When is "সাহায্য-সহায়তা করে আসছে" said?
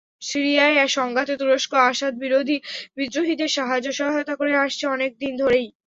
3.49-4.85